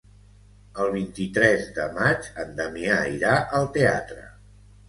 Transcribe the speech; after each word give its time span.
El 0.85 0.89
vint-i-tres 0.95 1.69
de 1.77 1.85
maig 1.99 2.31
en 2.45 2.57
Damià 2.63 2.99
irà 3.19 3.37
al 3.59 3.73
teatre. 3.77 4.29